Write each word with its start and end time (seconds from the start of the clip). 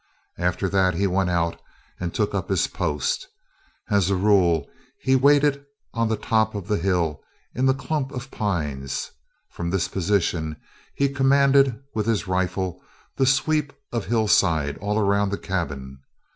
After 0.39 0.67
that 0.67 0.95
he 0.95 1.05
went 1.05 1.29
out 1.29 1.61
and 1.99 2.11
took 2.11 2.33
up 2.33 2.49
his 2.49 2.65
post. 2.65 3.27
As 3.91 4.09
a 4.09 4.15
rule 4.15 4.67
he 4.99 5.15
waited 5.15 5.63
on 5.93 6.09
the 6.09 6.17
top 6.17 6.55
of 6.55 6.67
the 6.67 6.79
hill 6.79 7.21
in 7.53 7.67
the 7.67 7.75
clump 7.75 8.11
of 8.11 8.31
pines. 8.31 9.11
From 9.51 9.69
this 9.69 9.87
position 9.87 10.55
he 10.95 11.07
commanded 11.07 11.79
with 11.93 12.07
his 12.07 12.27
rifle 12.27 12.81
the 13.17 13.27
sweep 13.27 13.73
of 13.91 14.05
hillside 14.07 14.75
all 14.79 14.97
around 14.97 15.29
the 15.29 15.37
cabin. 15.37 15.99